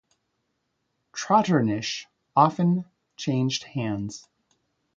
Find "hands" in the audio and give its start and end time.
3.65-4.27